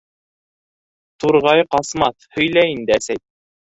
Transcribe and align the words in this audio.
Турғай 1.23 1.63
ҡасмаҫ, 1.75 2.27
һөйлә 2.39 2.65
инде, 2.75 2.97
әсәй!.. 3.01 3.23